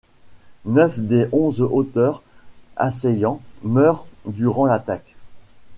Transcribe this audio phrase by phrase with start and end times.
[0.65, 2.23] Neuf des onze auteurs
[2.75, 5.13] assaillants meurent durant l'attaque.